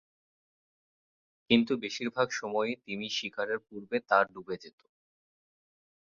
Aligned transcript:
কিন্তু 1.49 1.73
বেশিরভাগ 1.83 2.27
সময়ই 2.39 2.75
তিমি 2.85 3.07
শিকারের 3.17 3.59
পূর্বে 3.67 3.97
তা 4.09 4.17
ডুবে 4.31 4.55
যেত। 4.63 4.79